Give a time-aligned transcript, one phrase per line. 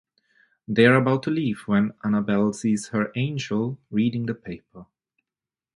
[0.67, 4.87] They are about to leave when Annabelle sees her angel reading the paper.